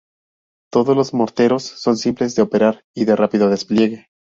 Todos 0.71 0.97
los 0.97 1.13
morteros 1.13 1.61
son 1.61 1.95
simples 1.95 2.33
de 2.33 2.41
operar 2.41 2.83
y 2.95 3.05
de 3.05 3.15
rápido 3.15 3.51
despliegue. 3.51 4.07